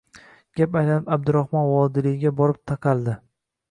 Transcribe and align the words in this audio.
Gap 0.61 0.77
aylanib, 0.81 1.13
Abdurahmon 1.17 1.71
Vodiliyga 1.77 2.37
borib 2.43 2.63
taqaldi. 2.75 3.21
U 3.21 3.27